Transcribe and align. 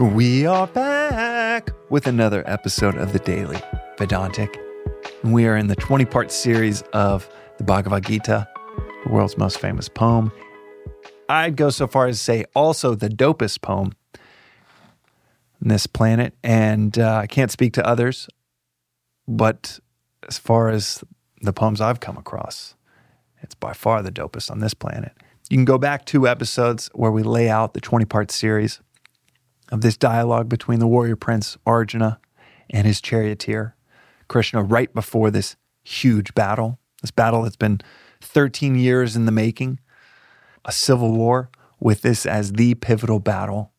We 0.00 0.44
are 0.44 0.66
back 0.66 1.70
with 1.88 2.08
another 2.08 2.42
episode 2.50 2.96
of 2.96 3.12
the 3.12 3.20
Daily 3.20 3.60
Vedantic. 3.96 4.60
We 5.22 5.46
are 5.46 5.56
in 5.56 5.68
the 5.68 5.76
20 5.76 6.04
part 6.06 6.32
series 6.32 6.82
of 6.92 7.28
the 7.58 7.64
Bhagavad 7.64 8.04
Gita, 8.04 8.48
the 9.04 9.12
world's 9.12 9.38
most 9.38 9.60
famous 9.60 9.88
poem. 9.88 10.32
I'd 11.28 11.56
go 11.56 11.70
so 11.70 11.86
far 11.86 12.08
as 12.08 12.18
to 12.18 12.24
say 12.24 12.44
also 12.56 12.96
the 12.96 13.08
dopest 13.08 13.62
poem 13.62 13.92
on 15.62 15.68
this 15.68 15.86
planet. 15.86 16.34
And 16.42 16.98
uh, 16.98 17.18
I 17.18 17.28
can't 17.28 17.52
speak 17.52 17.74
to 17.74 17.86
others, 17.86 18.26
but 19.28 19.78
as 20.26 20.38
far 20.38 20.70
as 20.70 21.04
the 21.40 21.52
poems 21.52 21.80
I've 21.80 22.00
come 22.00 22.16
across, 22.16 22.74
it's 23.42 23.54
by 23.54 23.72
far 23.72 24.02
the 24.02 24.10
dopest 24.10 24.50
on 24.50 24.58
this 24.58 24.74
planet. 24.74 25.12
You 25.50 25.56
can 25.56 25.64
go 25.64 25.78
back 25.78 26.04
two 26.04 26.26
episodes 26.26 26.90
where 26.94 27.12
we 27.12 27.22
lay 27.22 27.48
out 27.48 27.74
the 27.74 27.80
20 27.80 28.06
part 28.06 28.32
series 28.32 28.80
of 29.74 29.80
this 29.80 29.96
dialogue 29.96 30.48
between 30.48 30.78
the 30.78 30.86
warrior 30.86 31.16
prince 31.16 31.58
Arjuna 31.66 32.20
and 32.70 32.86
his 32.86 33.00
charioteer, 33.00 33.74
Krishna, 34.28 34.62
right 34.62 34.94
before 34.94 35.32
this 35.32 35.56
huge 35.82 36.32
battle, 36.32 36.78
this 37.02 37.10
battle 37.10 37.42
that's 37.42 37.56
been 37.56 37.80
13 38.20 38.76
years 38.76 39.16
in 39.16 39.26
the 39.26 39.32
making, 39.32 39.80
a 40.64 40.70
civil 40.70 41.10
war, 41.12 41.50
with 41.80 42.02
this 42.02 42.24
as 42.24 42.52
the 42.52 42.76
pivotal 42.76 43.18
battle. 43.18 43.72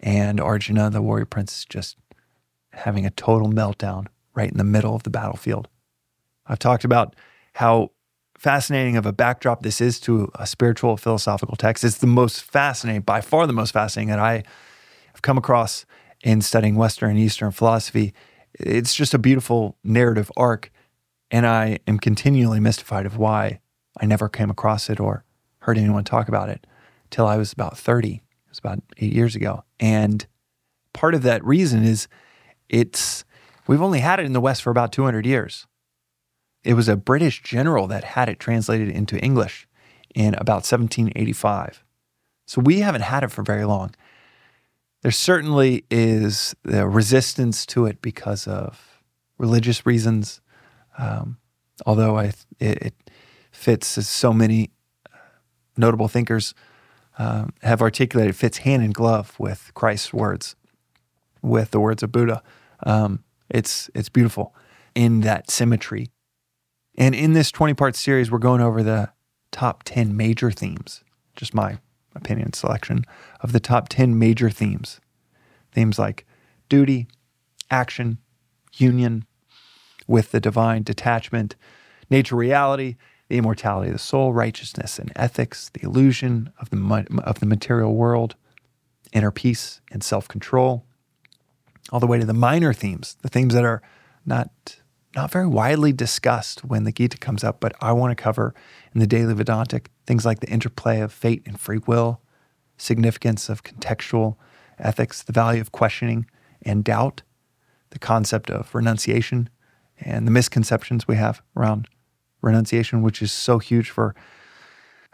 And 0.00 0.40
Arjuna, 0.40 0.88
the 0.88 1.02
warrior 1.02 1.26
prince, 1.26 1.58
is 1.58 1.64
just 1.66 1.98
having 2.72 3.04
a 3.04 3.10
total 3.10 3.50
meltdown 3.50 4.06
right 4.34 4.50
in 4.50 4.56
the 4.56 4.64
middle 4.64 4.96
of 4.96 5.02
the 5.02 5.10
battlefield. 5.10 5.68
I've 6.46 6.58
talked 6.58 6.84
about 6.84 7.16
how 7.52 7.90
fascinating 8.38 8.96
of 8.96 9.04
a 9.04 9.12
backdrop 9.12 9.62
this 9.62 9.82
is 9.82 10.00
to 10.00 10.30
a 10.36 10.46
spiritual 10.46 10.96
philosophical 10.96 11.56
text. 11.56 11.84
It's 11.84 11.98
the 11.98 12.06
most 12.06 12.42
fascinating, 12.42 13.02
by 13.02 13.20
far 13.20 13.46
the 13.46 13.52
most 13.52 13.72
fascinating 13.72 14.08
that 14.08 14.18
I 14.18 14.42
have 15.14 15.22
come 15.22 15.38
across 15.38 15.86
in 16.22 16.42
studying 16.42 16.76
Western 16.76 17.10
and 17.10 17.18
Eastern 17.18 17.50
philosophy. 17.50 18.12
It's 18.54 18.94
just 18.94 19.14
a 19.14 19.18
beautiful 19.18 19.76
narrative 19.82 20.30
arc. 20.36 20.70
And 21.30 21.46
I 21.46 21.78
am 21.86 21.98
continually 21.98 22.60
mystified 22.60 23.06
of 23.06 23.16
why 23.16 23.60
I 24.00 24.06
never 24.06 24.28
came 24.28 24.50
across 24.50 24.90
it 24.90 25.00
or 25.00 25.24
heard 25.60 25.78
anyone 25.78 26.04
talk 26.04 26.28
about 26.28 26.48
it 26.48 26.66
till 27.10 27.26
I 27.26 27.36
was 27.36 27.52
about 27.52 27.78
30. 27.78 28.14
It 28.14 28.22
was 28.48 28.58
about 28.58 28.80
eight 28.98 29.12
years 29.12 29.34
ago. 29.34 29.64
And 29.80 30.26
part 30.92 31.14
of 31.14 31.22
that 31.22 31.44
reason 31.44 31.84
is 31.84 32.08
it's, 32.68 33.24
we've 33.66 33.82
only 33.82 34.00
had 34.00 34.20
it 34.20 34.26
in 34.26 34.32
the 34.32 34.40
West 34.40 34.62
for 34.62 34.70
about 34.70 34.92
200 34.92 35.24
years. 35.26 35.66
It 36.62 36.74
was 36.74 36.88
a 36.88 36.96
British 36.96 37.42
general 37.42 37.86
that 37.88 38.04
had 38.04 38.28
it 38.28 38.40
translated 38.40 38.88
into 38.88 39.18
English 39.18 39.68
in 40.14 40.34
about 40.34 40.64
1785. 40.64 41.84
So 42.46 42.60
we 42.60 42.80
haven't 42.80 43.02
had 43.02 43.24
it 43.24 43.30
for 43.30 43.42
very 43.42 43.64
long. 43.64 43.94
There 45.04 45.12
certainly 45.12 45.84
is 45.88 46.56
the 46.64 46.88
resistance 46.88 47.64
to 47.66 47.86
it 47.86 48.02
because 48.02 48.48
of 48.48 49.00
religious 49.38 49.86
reasons, 49.86 50.40
um, 50.98 51.38
although 51.86 52.18
I, 52.18 52.32
it, 52.58 52.82
it, 52.82 52.94
fits 53.52 53.96
as 53.96 54.08
so 54.08 54.32
many 54.32 54.72
uh, 55.06 55.16
notable 55.76 56.08
thinkers 56.08 56.54
um, 57.20 57.52
have 57.62 57.80
articulated, 57.80 58.34
fits 58.34 58.58
hand 58.58 58.82
in 58.82 58.90
glove 58.90 59.36
with 59.38 59.70
Christ's 59.74 60.12
words, 60.12 60.56
with 61.40 61.70
the 61.70 61.78
words 61.78 62.02
of 62.02 62.10
Buddha. 62.10 62.42
Um, 62.84 63.22
it's 63.48 63.88
it's 63.94 64.08
beautiful 64.08 64.56
in 64.96 65.20
that 65.20 65.52
symmetry 65.52 66.08
and 66.96 67.14
in 67.14 67.32
this 67.32 67.50
20 67.50 67.74
part 67.74 67.96
series, 67.96 68.30
we're 68.30 68.38
going 68.38 68.60
over 68.60 68.82
the 68.82 69.10
top 69.50 69.82
10 69.84 70.16
major 70.16 70.50
themes, 70.50 71.02
just 71.34 71.54
my 71.54 71.78
opinion 72.14 72.52
selection 72.52 73.04
of 73.40 73.52
the 73.52 73.60
top 73.60 73.88
10 73.88 74.18
major 74.18 74.50
themes. 74.50 75.00
Themes 75.72 75.98
like 75.98 76.26
duty, 76.68 77.08
action, 77.70 78.18
union 78.74 79.24
with 80.06 80.30
the 80.32 80.40
divine, 80.40 80.82
detachment, 80.82 81.56
nature 82.10 82.36
reality, 82.36 82.96
the 83.28 83.38
immortality 83.38 83.88
of 83.88 83.94
the 83.94 83.98
soul, 83.98 84.32
righteousness 84.32 84.98
and 84.98 85.10
ethics, 85.16 85.70
the 85.70 85.82
illusion 85.82 86.52
of 86.60 86.70
the, 86.70 87.22
of 87.24 87.40
the 87.40 87.46
material 87.46 87.94
world, 87.94 88.36
inner 89.12 89.30
peace 89.30 89.80
and 89.90 90.02
self 90.04 90.28
control, 90.28 90.84
all 91.90 92.00
the 92.00 92.06
way 92.06 92.18
to 92.18 92.26
the 92.26 92.34
minor 92.34 92.72
themes, 92.72 93.16
the 93.22 93.28
themes 93.28 93.54
that 93.54 93.64
are 93.64 93.82
not 94.26 94.50
not 95.14 95.30
very 95.30 95.46
widely 95.46 95.92
discussed 95.92 96.64
when 96.64 96.84
the 96.84 96.92
Gita 96.92 97.18
comes 97.18 97.44
up, 97.44 97.60
but 97.60 97.72
I 97.80 97.92
want 97.92 98.10
to 98.10 98.22
cover 98.22 98.54
in 98.92 99.00
the 99.00 99.06
Daily 99.06 99.34
Vedantic 99.34 99.90
things 100.06 100.24
like 100.24 100.40
the 100.40 100.48
interplay 100.48 101.00
of 101.00 101.12
fate 101.12 101.42
and 101.46 101.58
free 101.58 101.78
will, 101.86 102.20
significance 102.76 103.48
of 103.48 103.62
contextual 103.62 104.36
ethics, 104.78 105.22
the 105.22 105.32
value 105.32 105.60
of 105.60 105.72
questioning 105.72 106.26
and 106.62 106.84
doubt, 106.84 107.22
the 107.90 107.98
concept 107.98 108.50
of 108.50 108.74
renunciation, 108.74 109.48
and 110.00 110.26
the 110.26 110.32
misconceptions 110.32 111.06
we 111.06 111.16
have 111.16 111.40
around 111.56 111.88
renunciation, 112.42 113.02
which 113.02 113.22
is 113.22 113.32
so 113.32 113.58
huge 113.58 113.90
for, 113.90 114.14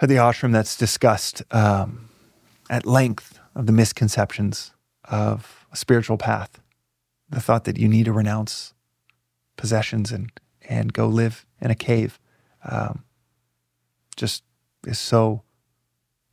the 0.01 0.15
ashram 0.15 0.53
that's 0.53 0.77
discussed 0.77 1.43
um, 1.51 2.09
at 2.71 2.87
length 2.87 3.39
of 3.55 3.67
the 3.67 3.73
misconceptions 3.73 4.73
of 5.05 5.67
a 5.73 5.77
spiritual 5.77 6.17
path. 6.17 6.59
The 7.29 7.41
thought 7.41 7.65
that 7.65 7.77
you 7.77 7.87
need 7.87 8.07
to 8.07 8.13
renounce 8.13 8.73
possessions 9.57 10.13
and 10.13 10.31
and 10.69 10.93
go 10.93 11.09
live 11.09 11.47
in 11.61 11.71
a 11.71 11.75
cave 11.75 12.19
um, 12.65 13.05
just 14.17 14.45
is 14.87 14.99
so 14.99 15.43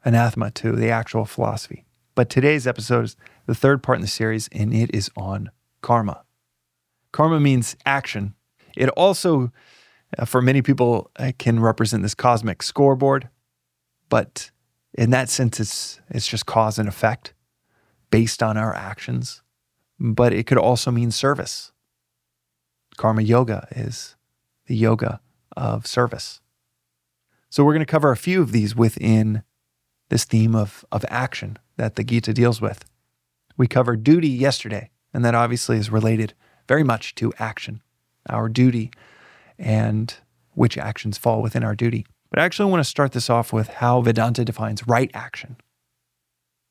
anathema 0.05 0.51
to 0.51 0.73
the 0.73 0.89
actual 0.89 1.25
philosophy. 1.25 1.85
But 2.15 2.29
today's 2.29 2.65
episode 2.65 3.05
is 3.05 3.15
the 3.45 3.55
third 3.55 3.83
part 3.83 3.97
in 3.97 4.01
the 4.01 4.07
series, 4.07 4.49
and 4.51 4.73
it 4.73 4.93
is 4.93 5.11
on 5.15 5.51
karma. 5.81 6.23
Karma 7.11 7.39
means 7.39 7.75
action. 7.85 8.33
It 8.75 8.89
also, 8.89 9.51
uh, 10.17 10.25
for 10.25 10.41
many 10.41 10.61
people, 10.61 11.11
uh, 11.17 11.31
can 11.37 11.59
represent 11.59 12.03
this 12.03 12.15
cosmic 12.15 12.63
scoreboard, 12.63 13.29
but 14.09 14.51
in 14.93 15.11
that 15.11 15.29
sense, 15.29 15.59
it's 15.59 16.01
it's 16.09 16.27
just 16.27 16.45
cause 16.45 16.79
and 16.79 16.89
effect 16.89 17.33
based 18.09 18.41
on 18.41 18.57
our 18.57 18.73
actions. 18.73 19.43
But 19.99 20.33
it 20.33 20.45
could 20.45 20.57
also 20.57 20.91
mean 20.91 21.11
service. 21.11 21.71
Karma 22.97 23.21
Yoga 23.21 23.67
is 23.71 24.15
the 24.65 24.75
yoga 24.75 25.21
of 25.55 25.87
service. 25.87 26.41
So 27.49 27.63
we're 27.63 27.73
going 27.73 27.85
to 27.85 27.91
cover 27.91 28.11
a 28.11 28.17
few 28.17 28.41
of 28.41 28.51
these 28.51 28.75
within 28.75 29.43
this 30.09 30.25
theme 30.25 30.55
of, 30.55 30.83
of 30.91 31.05
action 31.07 31.57
that 31.77 31.95
the 31.95 32.03
Gita 32.03 32.33
deals 32.33 32.59
with. 32.59 32.83
We 33.55 33.67
covered 33.67 34.03
duty 34.03 34.27
yesterday, 34.27 34.89
and 35.13 35.23
that 35.23 35.35
obviously 35.35 35.77
is 35.77 35.89
related 35.89 36.33
very 36.67 36.83
much 36.83 37.15
to 37.15 37.33
action, 37.39 37.81
our 38.29 38.49
duty, 38.49 38.91
and 39.57 40.13
which 40.53 40.77
actions 40.77 41.17
fall 41.17 41.41
within 41.41 41.63
our 41.63 41.75
duty. 41.75 42.05
But 42.29 42.39
I 42.39 42.45
actually 42.45 42.69
want 42.69 42.81
to 42.81 42.89
start 42.89 43.13
this 43.13 43.29
off 43.29 43.53
with 43.53 43.67
how 43.69 44.01
Vedanta 44.01 44.43
defines 44.43 44.87
right 44.87 45.09
action. 45.13 45.57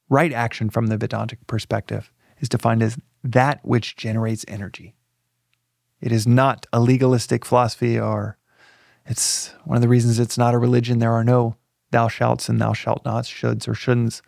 Right 0.08 0.32
action 0.32 0.70
from 0.70 0.88
the 0.88 0.98
Vedantic 0.98 1.47
perspective 1.47 2.10
is 2.38 2.48
defined 2.48 2.82
as 2.82 2.98
that 3.25 3.60
which 3.64 3.97
generates 3.97 4.44
energy. 4.47 4.95
It 6.00 6.12
is 6.12 6.26
not 6.26 6.66
a 6.72 6.80
legalistic 6.80 7.44
philosophy, 7.44 7.98
or 7.98 8.36
it's 9.06 9.54
one 9.64 9.76
of 9.76 9.82
the 9.82 9.88
reasons 9.88 10.18
it's 10.18 10.38
not 10.38 10.54
a 10.54 10.58
religion. 10.58 10.98
There 10.98 11.12
are 11.12 11.24
no 11.24 11.56
thou 11.90 12.08
shalts 12.08 12.48
and 12.48 12.60
thou 12.60 12.72
shalt 12.72 13.04
nots, 13.04 13.30
shoulds 13.30 13.66
or 13.66 13.72
shouldn'ts. 13.72 14.20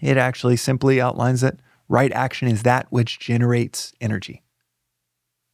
It 0.00 0.16
actually 0.16 0.56
simply 0.56 1.00
outlines 1.00 1.42
that 1.42 1.60
right 1.88 2.12
action 2.12 2.48
is 2.48 2.62
that 2.62 2.86
which 2.90 3.20
generates 3.20 3.92
energy. 4.00 4.42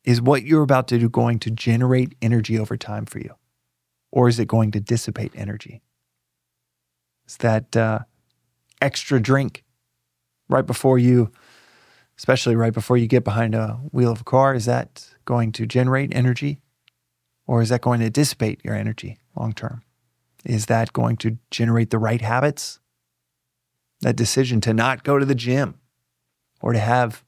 Is 0.04 0.22
what 0.22 0.44
you're 0.44 0.62
about 0.62 0.88
to 0.88 0.98
do 0.98 1.08
going 1.08 1.38
to 1.40 1.50
generate 1.50 2.14
energy 2.22 2.58
over 2.58 2.76
time 2.76 3.04
for 3.04 3.18
you? 3.18 3.34
Or 4.10 4.28
is 4.28 4.38
it 4.38 4.48
going 4.48 4.70
to 4.70 4.80
dissipate 4.80 5.32
energy? 5.34 5.82
Is 7.26 7.36
that 7.38 7.76
uh, 7.76 8.00
extra 8.80 9.20
drink 9.20 9.64
right 10.48 10.64
before 10.64 10.98
you, 10.98 11.30
especially 12.18 12.56
right 12.56 12.72
before 12.72 12.96
you 12.96 13.06
get 13.06 13.24
behind 13.24 13.54
a 13.54 13.78
wheel 13.91 14.12
of 14.12 14.20
a 14.20 14.24
car, 14.24 14.54
is 14.54 14.66
that 14.66 15.09
going 15.24 15.53
to 15.53 15.66
generate 15.66 16.15
energy 16.15 16.60
or 17.47 17.62
is 17.62 17.68
that 17.70 17.80
going 17.80 18.00
to 18.00 18.10
dissipate 18.10 18.60
your 18.65 18.74
energy 18.74 19.18
long 19.36 19.53
term? 19.53 19.82
Is 20.44 20.66
that 20.66 20.92
going 20.92 21.16
to 21.18 21.38
generate 21.50 21.91
the 21.91 21.98
right 21.98 22.20
habits? 22.20 22.80
That 24.00 24.16
decision 24.16 24.60
to 24.62 24.74
not 24.74 25.03
go 25.03 25.18
to 25.18 25.24
the 25.24 25.34
gym 25.34 25.80
or 26.60 26.72
to 26.72 26.78
have 26.78 27.24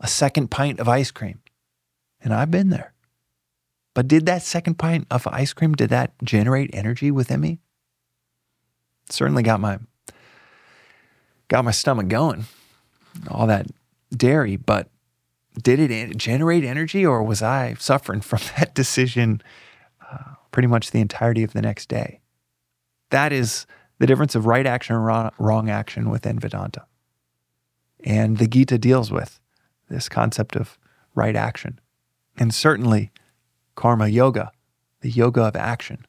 a 0.00 0.06
second 0.06 0.50
pint 0.50 0.78
of 0.78 0.88
ice 0.88 1.10
cream. 1.10 1.40
And 2.20 2.32
I've 2.32 2.50
been 2.50 2.70
there. 2.70 2.92
But 3.94 4.06
did 4.06 4.26
that 4.26 4.42
second 4.42 4.78
pint 4.78 5.06
of 5.10 5.26
ice 5.26 5.52
cream, 5.52 5.74
did 5.74 5.90
that 5.90 6.12
generate 6.22 6.70
energy 6.72 7.10
within 7.10 7.40
me? 7.40 7.60
certainly 9.10 9.42
got 9.42 9.60
my 9.60 9.78
got 11.48 11.64
my 11.64 11.70
stomach 11.70 12.08
going. 12.08 12.44
All 13.30 13.46
that 13.46 13.66
dairy, 14.10 14.56
but 14.56 14.88
did 15.62 15.78
it 15.78 16.16
generate 16.16 16.64
energy 16.64 17.04
or 17.04 17.22
was 17.22 17.42
I 17.42 17.74
suffering 17.78 18.20
from 18.20 18.40
that 18.58 18.74
decision 18.74 19.42
uh, 20.10 20.34
pretty 20.50 20.68
much 20.68 20.90
the 20.90 21.00
entirety 21.00 21.42
of 21.42 21.52
the 21.52 21.62
next 21.62 21.88
day? 21.88 22.20
That 23.10 23.32
is 23.32 23.66
the 23.98 24.06
difference 24.06 24.34
of 24.34 24.46
right 24.46 24.66
action 24.66 24.94
and 24.94 25.32
wrong, 25.38 25.70
action 25.70 26.10
within 26.10 26.38
Vedanta. 26.38 26.84
And 28.04 28.38
the 28.38 28.46
Gita 28.46 28.78
deals 28.78 29.10
with 29.10 29.40
this 29.88 30.08
concept 30.08 30.54
of 30.54 30.78
right 31.14 31.34
action. 31.34 31.80
And 32.36 32.54
certainly, 32.54 33.10
karma 33.74 34.08
yoga, 34.08 34.52
the 35.00 35.10
yoga 35.10 35.42
of 35.44 35.56
action, 35.56 36.06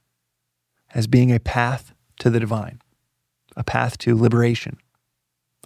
as 0.93 1.07
being 1.07 1.31
a 1.31 1.39
path 1.39 1.93
to 2.19 2.29
the 2.29 2.39
divine, 2.39 2.81
a 3.55 3.63
path 3.63 3.97
to 3.99 4.15
liberation, 4.15 4.77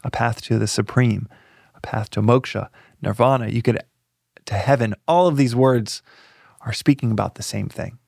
a 0.04 0.12
path 0.12 0.42
to 0.44 0.58
the 0.58 0.68
supreme, 0.68 1.28
path 1.84 2.10
to 2.12 2.22
moksha, 2.22 2.70
nirvana. 3.02 3.50
You 3.50 3.62
could 3.62 3.80
to 4.46 4.56
heaven. 4.56 4.96
All 5.08 5.28
of 5.28 5.38
these 5.38 5.56
words 5.56 6.02
are 6.62 6.74
speaking 6.74 7.12
about 7.12 7.36
the 7.36 7.44
same 7.44 7.70
thing 7.70 8.00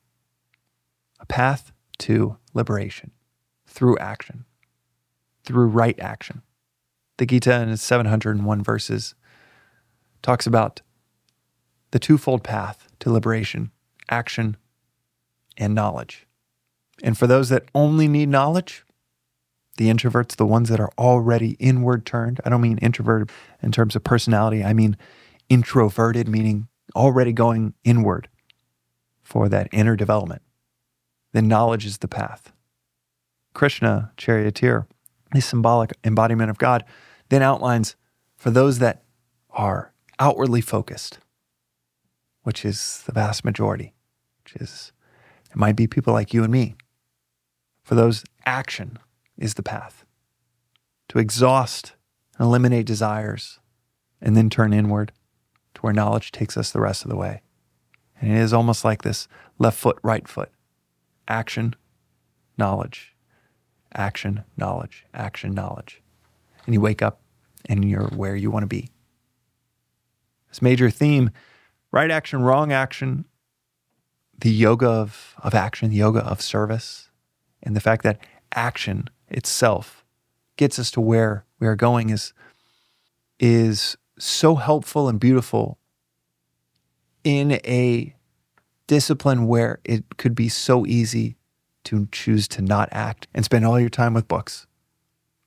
a 1.20 1.26
path 1.26 1.72
to 1.98 2.36
liberation 2.52 3.12
through 3.66 3.98
action, 3.98 4.44
through 5.44 5.66
right 5.66 5.98
action. 6.00 6.42
The 7.18 7.26
Gita 7.26 7.62
in 7.62 7.70
its 7.70 7.82
701 7.82 8.62
verses 8.62 9.14
talks 10.22 10.46
about 10.46 10.82
the 11.92 11.98
twofold 11.98 12.42
path 12.42 12.88
to 13.00 13.10
liberation 13.10 13.70
action 14.10 14.56
and 15.56 15.74
knowledge. 15.74 16.26
And 17.02 17.16
for 17.16 17.26
those 17.26 17.48
that 17.48 17.64
only 17.74 18.08
need 18.08 18.28
knowledge, 18.28 18.84
the 19.76 19.88
introverts, 19.88 20.36
the 20.36 20.46
ones 20.46 20.68
that 20.68 20.80
are 20.80 20.90
already 20.98 21.52
inward 21.52 22.06
turned, 22.06 22.40
I 22.44 22.48
don't 22.48 22.60
mean 22.60 22.78
introverted 22.78 23.30
in 23.62 23.72
terms 23.72 23.94
of 23.96 24.04
personality, 24.04 24.64
I 24.64 24.72
mean 24.72 24.96
introverted, 25.48 26.28
meaning 26.28 26.68
already 26.94 27.32
going 27.32 27.74
inward 27.84 28.28
for 29.22 29.48
that 29.48 29.68
inner 29.72 29.96
development, 29.96 30.42
then 31.32 31.48
knowledge 31.48 31.84
is 31.84 31.98
the 31.98 32.08
path. 32.08 32.52
Krishna, 33.54 34.12
charioteer, 34.16 34.86
the 35.32 35.40
symbolic 35.40 35.92
embodiment 36.04 36.50
of 36.50 36.58
God, 36.58 36.84
then 37.28 37.42
outlines 37.42 37.96
for 38.36 38.50
those 38.50 38.78
that 38.78 39.02
are 39.50 39.92
outwardly 40.18 40.60
focused, 40.60 41.18
which 42.42 42.64
is 42.64 43.02
the 43.06 43.12
vast 43.12 43.44
majority, 43.44 43.94
which 44.42 44.56
is, 44.62 44.92
it 45.50 45.56
might 45.56 45.76
be 45.76 45.86
people 45.86 46.12
like 46.12 46.32
you 46.32 46.44
and 46.44 46.52
me. 46.52 46.76
For 47.82 47.94
those, 47.94 48.24
action 48.44 48.98
is 49.38 49.54
the 49.54 49.62
path 49.62 50.04
to 51.08 51.18
exhaust 51.18 51.94
and 52.38 52.46
eliminate 52.46 52.86
desires 52.86 53.58
and 54.20 54.36
then 54.36 54.50
turn 54.50 54.72
inward 54.72 55.12
to 55.74 55.80
where 55.82 55.92
knowledge 55.92 56.32
takes 56.32 56.56
us 56.56 56.70
the 56.70 56.80
rest 56.80 57.04
of 57.04 57.10
the 57.10 57.16
way. 57.16 57.42
And 58.20 58.32
it 58.32 58.38
is 58.38 58.52
almost 58.52 58.84
like 58.84 59.02
this 59.02 59.28
left 59.58 59.78
foot, 59.78 59.98
right 60.02 60.26
foot. 60.26 60.50
Action, 61.28 61.74
knowledge, 62.56 63.14
action, 63.94 64.44
knowledge, 64.56 65.04
action, 65.12 65.52
knowledge. 65.52 66.02
And 66.64 66.74
you 66.74 66.80
wake 66.80 67.02
up 67.02 67.20
and 67.66 67.84
you're 67.84 68.08
where 68.08 68.36
you 68.36 68.50
want 68.50 68.62
to 68.62 68.68
be. 68.68 68.90
This 70.48 70.62
major 70.62 70.90
theme 70.90 71.30
right 71.92 72.10
action, 72.10 72.42
wrong 72.42 72.72
action, 72.72 73.24
the 74.38 74.50
yoga 74.50 74.86
of, 74.86 75.34
of 75.42 75.54
action, 75.54 75.90
the 75.90 75.96
yoga 75.96 76.20
of 76.20 76.42
service, 76.42 77.10
and 77.62 77.74
the 77.74 77.80
fact 77.80 78.02
that 78.02 78.18
action 78.54 79.08
itself 79.28 80.04
gets 80.56 80.78
us 80.78 80.90
to 80.92 81.00
where 81.00 81.44
we 81.58 81.66
are 81.66 81.76
going 81.76 82.10
is, 82.10 82.32
is 83.38 83.96
so 84.18 84.54
helpful 84.54 85.08
and 85.08 85.20
beautiful 85.20 85.78
in 87.24 87.52
a 87.64 88.14
discipline 88.86 89.46
where 89.46 89.80
it 89.84 90.04
could 90.16 90.34
be 90.34 90.48
so 90.48 90.86
easy 90.86 91.36
to 91.84 92.08
choose 92.12 92.48
to 92.48 92.62
not 92.62 92.88
act 92.92 93.28
and 93.34 93.44
spend 93.44 93.64
all 93.64 93.78
your 93.78 93.88
time 93.88 94.14
with 94.14 94.28
books, 94.28 94.66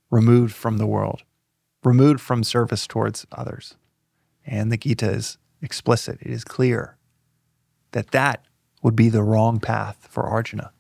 removed 0.10 0.54
from 0.54 0.78
the 0.78 0.88
world, 0.88 1.24
removed 1.84 2.22
from 2.22 2.44
service 2.44 2.88
towards 2.88 3.26
others. 3.32 3.76
And 4.46 4.72
the 4.72 4.78
Gita 4.78 5.10
is 5.10 5.38
explicit, 5.62 6.18
it 6.22 6.32
is 6.32 6.44
clear 6.44 6.98
that 7.92 8.12
that 8.12 8.44
would 8.82 8.96
be 8.96 9.10
the 9.10 9.24
wrong 9.24 9.60
path 9.60 10.08
for 10.10 10.28
Arjuna, 10.28 10.72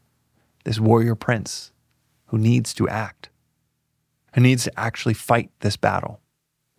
this 0.63 0.80
warrior 0.80 1.16
prince 1.16 1.72
who 2.29 2.37
needs 2.37 2.73
to 2.75 2.87
act, 2.87 3.29
who 4.33 4.41
needs 4.41 4.63
to 4.63 4.79
actually 4.79 5.13
fight 5.13 5.51
this 5.59 5.77
battle 5.77 6.21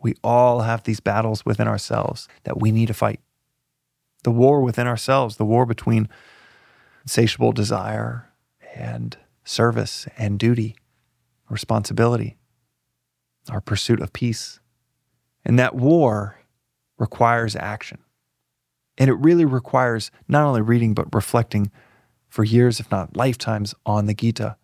we 0.03 0.15
all 0.25 0.61
have 0.61 0.83
these 0.83 1.01
battles 1.01 1.45
within 1.45 1.69
ourselves 1.69 2.29
that 2.45 2.61
we 2.61 2.73
need 2.73 2.87
to 2.87 2.95
fight. 2.95 3.21
The 4.23 4.31
war 4.31 4.61
within 4.61 4.87
ourselves, 4.87 5.37
the 5.37 5.45
war 5.45 5.67
between 5.67 6.09
insatiable 7.03 7.53
desire 7.53 8.31
and 8.75 9.17
service 9.45 10.07
and 10.17 10.39
duty, 10.39 10.77
responsibility, 11.49 12.37
our 13.51 13.61
pursuit 13.61 14.01
of 14.01 14.13
peace. 14.13 14.61
And 15.45 15.59
that 15.59 15.75
war 15.75 16.39
requires 16.99 17.57
action. 17.57 17.99
And 18.99 19.09
it 19.09 19.15
really 19.15 19.47
requires 19.47 20.11
not 20.29 20.45
only 20.45 20.61
reading, 20.61 20.93
but 20.93 21.15
reflecting 21.15 21.71
for 22.29 22.45
years, 22.45 22.81
if 22.81 22.91
not 22.91 23.17
lifetimes, 23.17 23.75
on 23.87 24.07
the 24.07 24.15
Gita 24.15 24.57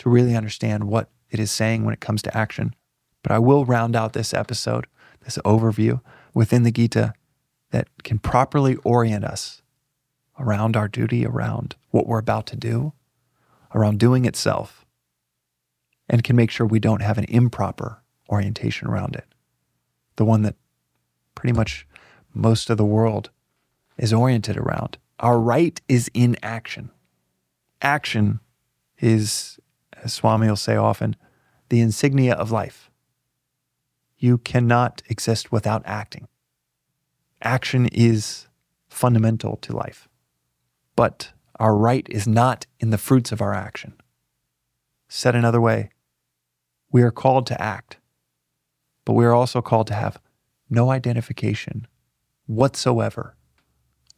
to 0.00 0.10
really 0.10 0.36
understand 0.36 0.84
what 0.84 1.08
it 1.30 1.40
is 1.40 1.50
saying 1.50 1.84
when 1.84 1.94
it 1.94 2.00
comes 2.00 2.20
to 2.22 2.36
action 2.36 2.74
but 3.22 3.32
I 3.32 3.38
will 3.38 3.64
round 3.64 3.96
out 3.96 4.12
this 4.12 4.32
episode, 4.32 4.86
this 5.24 5.38
overview 5.44 6.00
within 6.34 6.62
the 6.62 6.70
Gita 6.70 7.14
that 7.70 7.88
can 8.02 8.18
properly 8.18 8.76
orient 8.76 9.24
us 9.24 9.62
around 10.38 10.76
our 10.76 10.88
duty, 10.88 11.26
around 11.26 11.76
what 11.90 12.06
we're 12.06 12.18
about 12.18 12.46
to 12.46 12.56
do, 12.56 12.92
around 13.74 13.98
doing 13.98 14.24
itself, 14.24 14.86
and 16.08 16.24
can 16.24 16.34
make 16.34 16.50
sure 16.50 16.66
we 16.66 16.80
don't 16.80 17.02
have 17.02 17.18
an 17.18 17.26
improper 17.28 18.02
orientation 18.28 18.88
around 18.88 19.14
it. 19.14 19.26
The 20.16 20.24
one 20.24 20.42
that 20.42 20.56
pretty 21.34 21.52
much 21.52 21.86
most 22.34 22.70
of 22.70 22.78
the 22.78 22.84
world 22.84 23.30
is 23.98 24.12
oriented 24.12 24.56
around. 24.56 24.98
Our 25.18 25.38
right 25.38 25.80
is 25.88 26.10
in 26.14 26.36
action. 26.42 26.90
Action 27.82 28.40
is, 28.98 29.58
as 30.02 30.12
Swami 30.12 30.48
will 30.48 30.56
say 30.56 30.76
often, 30.76 31.16
the 31.68 31.80
insignia 31.80 32.34
of 32.34 32.50
life. 32.50 32.90
You 34.18 34.38
cannot 34.38 35.02
exist 35.08 35.50
without 35.50 35.82
acting. 35.84 36.28
Action 37.42 37.86
is 37.86 38.48
fundamental 38.88 39.56
to 39.56 39.76
life. 39.76 40.08
But 40.96 41.32
our 41.58 41.76
right 41.76 42.06
is 42.10 42.26
not 42.26 42.66
in 42.78 42.90
the 42.90 42.98
fruits 42.98 43.32
of 43.32 43.40
our 43.40 43.54
action. 43.54 43.94
Said 45.08 45.34
another 45.34 45.60
way, 45.60 45.90
we 46.92 47.02
are 47.02 47.10
called 47.10 47.46
to 47.46 47.60
act, 47.60 47.98
but 49.04 49.12
we 49.12 49.24
are 49.24 49.34
also 49.34 49.62
called 49.62 49.86
to 49.88 49.94
have 49.94 50.20
no 50.68 50.90
identification 50.90 51.86
whatsoever 52.46 53.36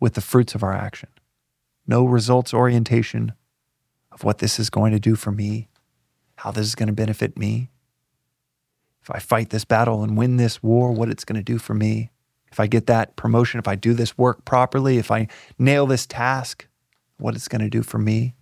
with 0.01 0.15
the 0.15 0.21
fruits 0.21 0.55
of 0.55 0.63
our 0.63 0.73
action. 0.73 1.09
No 1.87 2.05
results 2.05 2.55
orientation 2.55 3.33
of 4.11 4.25
what 4.25 4.39
this 4.39 4.59
is 4.59 4.71
going 4.71 4.93
to 4.93 5.01
do 5.01 5.15
for 5.15 5.33
me, 5.33 5.69
how 6.37 6.51
this 6.51 6.67
is 6.67 6.75
going 6.75 6.89
to 6.89 6.93
benefit 6.93 7.39
me, 7.39 7.71
if 9.03 9.11
I 9.11 9.19
fight 9.19 9.51
this 9.51 9.65
battle 9.65 10.03
and 10.03 10.17
win 10.17 10.37
this 10.37 10.63
war, 10.63 10.93
what 10.93 11.09
it's 11.09 11.25
going 11.25 11.37
to 11.37 11.43
do 11.43 11.59
for 11.59 11.75
me. 11.75 12.11
If 12.53 12.61
I 12.61 12.67
get 12.67 12.87
that 12.87 13.17
promotion, 13.17 13.59
if 13.59 13.67
I 13.67 13.75
do 13.75 13.95
this 13.95 14.17
work 14.17 14.45
properly, 14.45 14.99
if 14.99 15.11
I 15.11 15.27
nail 15.59 15.87
this 15.87 16.07
task, 16.07 16.69
what 17.17 17.35
it's 17.35 17.49
going 17.49 17.63
to 17.63 17.71
do 17.71 17.83
for 17.83 17.99
me. 17.99 18.35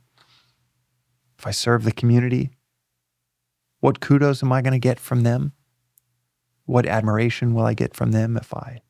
If 1.38 1.46
I 1.46 1.52
serve 1.52 1.84
the 1.84 1.92
community, 1.92 2.50
what 3.80 4.00
kudos 4.00 4.42
am 4.42 4.52
I 4.52 4.60
going 4.60 4.72
to 4.72 4.78
get 4.78 5.00
from 5.00 5.22
them? 5.22 5.52
What 6.66 6.86
admiration 6.86 7.54
will 7.54 7.64
I 7.64 7.74
get 7.74 7.94
from 7.94 8.12
them 8.12 8.36
if 8.36 8.52
I 8.52 8.82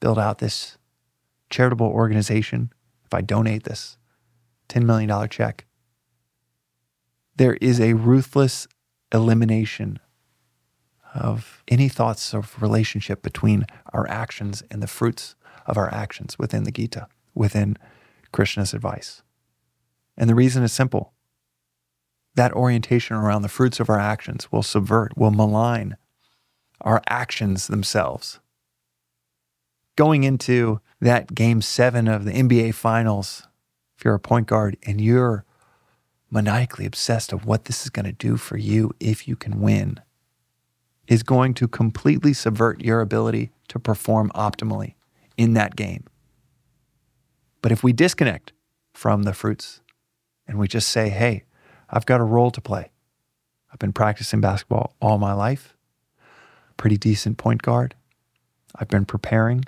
build 0.00 0.18
out 0.18 0.38
this 0.38 0.76
charitable 1.48 1.86
organization, 1.86 2.72
if 3.04 3.14
I 3.14 3.22
donate 3.22 3.64
this 3.64 3.96
$10 4.68 4.84
million 4.84 5.28
check? 5.28 5.66
There 7.36 7.54
is 7.54 7.80
a 7.80 7.94
ruthless 7.94 8.68
elimination 9.12 9.98
of 11.14 11.62
any 11.68 11.88
thoughts 11.88 12.34
of 12.34 12.60
relationship 12.60 13.22
between 13.22 13.66
our 13.92 14.08
actions 14.08 14.62
and 14.70 14.82
the 14.82 14.86
fruits 14.86 15.34
of 15.66 15.76
our 15.76 15.92
actions 15.92 16.38
within 16.38 16.64
the 16.64 16.72
Gita, 16.72 17.06
within 17.34 17.76
Krishna's 18.32 18.74
advice. 18.74 19.22
And 20.16 20.28
the 20.28 20.34
reason 20.34 20.62
is 20.62 20.72
simple 20.72 21.12
that 22.34 22.52
orientation 22.52 23.16
around 23.16 23.42
the 23.42 23.48
fruits 23.48 23.78
of 23.78 23.88
our 23.88 23.98
actions 23.98 24.50
will 24.50 24.62
subvert, 24.62 25.16
will 25.16 25.30
malign 25.30 25.96
our 26.80 27.00
actions 27.08 27.68
themselves. 27.68 28.40
Going 29.96 30.24
into 30.24 30.80
that 31.00 31.34
game 31.34 31.62
seven 31.62 32.08
of 32.08 32.24
the 32.24 32.32
NBA 32.32 32.74
Finals, 32.74 33.46
if 33.96 34.04
you're 34.04 34.14
a 34.14 34.20
point 34.20 34.48
guard 34.48 34.76
and 34.82 35.00
you're 35.00 35.43
maniacally 36.34 36.84
obsessed 36.84 37.32
of 37.32 37.46
what 37.46 37.64
this 37.64 37.84
is 37.84 37.90
going 37.90 38.04
to 38.04 38.12
do 38.12 38.36
for 38.36 38.56
you 38.56 38.90
if 38.98 39.26
you 39.26 39.36
can 39.36 39.60
win, 39.60 40.00
is 41.06 41.22
going 41.22 41.54
to 41.54 41.68
completely 41.68 42.32
subvert 42.32 42.82
your 42.82 43.00
ability 43.00 43.52
to 43.68 43.78
perform 43.78 44.30
optimally 44.34 44.94
in 45.36 45.54
that 45.54 45.76
game. 45.76 46.04
But 47.62 47.72
if 47.72 47.82
we 47.82 47.92
disconnect 47.92 48.52
from 48.92 49.22
the 49.22 49.32
fruits 49.32 49.80
and 50.46 50.58
we 50.58 50.68
just 50.68 50.88
say, 50.88 51.08
hey, 51.08 51.44
I've 51.88 52.06
got 52.06 52.20
a 52.20 52.24
role 52.24 52.50
to 52.50 52.60
play. 52.60 52.90
I've 53.72 53.78
been 53.78 53.92
practicing 53.92 54.40
basketball 54.40 54.94
all 55.00 55.18
my 55.18 55.32
life. 55.32 55.76
pretty 56.76 56.96
decent 56.96 57.38
point 57.38 57.62
guard. 57.62 57.94
I've 58.74 58.88
been 58.88 59.04
preparing. 59.04 59.64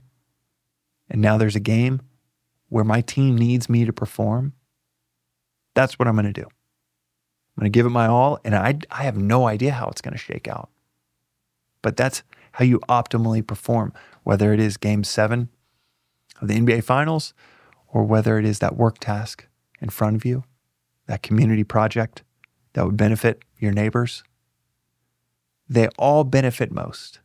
And 1.09 1.23
now 1.23 1.39
there's 1.39 1.57
a 1.57 1.61
game 1.61 2.03
where 2.69 2.85
my 2.85 3.01
team 3.01 3.37
needs 3.37 3.69
me 3.69 3.85
to 3.85 3.93
perform. 3.93 4.55
That's 5.75 5.99
what 5.99 6.09
I'm 6.09 6.17
going 6.17 6.33
to 6.33 6.33
do. 6.33 6.49
I'm 7.57 7.63
going 7.63 7.73
to 7.73 7.77
give 7.77 7.87
it 7.87 7.91
my 7.91 8.07
all, 8.07 8.39
and 8.45 8.55
I, 8.55 8.79
I 8.91 9.05
have 9.05 9.17
no 9.17 9.47
idea 9.47 9.73
how 9.73 9.89
it's 9.89 10.03
going 10.03 10.13
to 10.13 10.19
shake 10.19 10.47
out. 10.47 10.69
But 11.81 11.97
that's 11.97 12.23
how 12.53 12.65
you 12.65 12.81
optimally 12.81 13.47
perform, 13.47 13.95
whether 14.25 14.53
it 14.53 14.61
is 14.61 14.77
game 14.77 15.05
seven 15.05 15.49
of 16.41 16.49
the 16.49 16.55
NBA 16.55 16.85
Finals 16.85 17.33
or 17.87 18.05
whether 18.05 18.39
it 18.39 18.45
is 18.45 18.59
that 18.59 18.77
work 18.77 18.99
task 18.99 19.47
in 19.81 19.89
front 19.89 20.17
of 20.17 20.25
you, 20.25 20.45
that 21.07 21.23
community 21.23 21.65
project 21.65 22.23
that 22.75 22.85
would 22.85 22.97
benefit 22.97 23.43
your 23.59 23.73
neighbors. 23.73 24.23
They 25.67 25.89
all 25.99 26.25
benefit 26.25 26.71
most. 26.71 27.21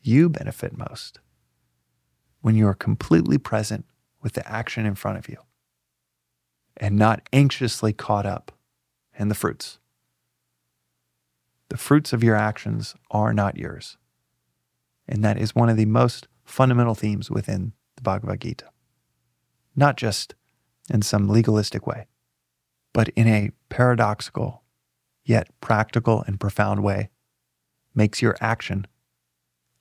You 0.00 0.28
benefit 0.28 0.76
most 0.76 1.20
when 2.40 2.56
you 2.56 2.66
are 2.66 2.74
completely 2.74 3.38
present 3.38 3.84
with 4.20 4.32
the 4.32 4.48
action 4.50 4.86
in 4.86 4.96
front 4.96 5.18
of 5.18 5.28
you 5.28 5.36
and 6.76 6.96
not 6.96 7.22
anxiously 7.32 7.92
caught 7.92 8.26
up 8.26 8.50
in 9.18 9.28
the 9.28 9.34
fruits. 9.34 9.78
The 11.68 11.76
fruits 11.76 12.12
of 12.12 12.22
your 12.22 12.36
actions 12.36 12.94
are 13.10 13.32
not 13.32 13.56
yours. 13.56 13.96
And 15.08 15.24
that 15.24 15.38
is 15.38 15.54
one 15.54 15.68
of 15.68 15.76
the 15.76 15.86
most 15.86 16.28
fundamental 16.44 16.94
themes 16.94 17.30
within 17.30 17.72
the 17.96 18.02
Bhagavad 18.02 18.40
Gita. 18.40 18.66
Not 19.74 19.96
just 19.96 20.34
in 20.90 21.02
some 21.02 21.28
legalistic 21.28 21.86
way, 21.86 22.06
but 22.92 23.08
in 23.10 23.26
a 23.26 23.52
paradoxical, 23.68 24.62
yet 25.24 25.48
practical 25.60 26.22
and 26.26 26.38
profound 26.38 26.82
way, 26.82 27.08
makes 27.94 28.20
your 28.20 28.36
action 28.40 28.86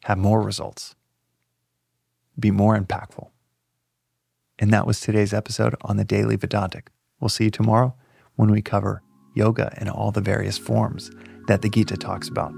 have 0.05 0.17
more 0.17 0.41
results, 0.41 0.95
be 2.39 2.51
more 2.51 2.77
impactful. 2.77 3.29
And 4.59 4.71
that 4.71 4.88
was 4.88 5.00
today's 5.00 5.33
episode 5.33 5.75
on 5.81 5.97
the 5.97 6.05
Daily 6.05 6.35
Vedantic. 6.35 6.89
We'll 7.19 7.29
see 7.29 7.45
you 7.45 7.51
tomorrow 7.51 7.95
when 8.35 8.51
we 8.51 8.61
cover 8.61 9.01
yoga 9.33 9.73
and 9.77 9.89
all 9.89 10.11
the 10.11 10.21
various 10.21 10.57
forms 10.57 11.11
that 11.47 11.61
the 11.61 11.69
Gita 11.69 11.97
talks 11.97 12.27
about. 12.27 12.53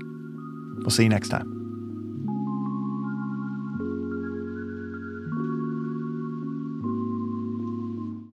We'll 0.79 0.89
see 0.89 1.03
you 1.03 1.09
next 1.09 1.29
time. 1.29 1.62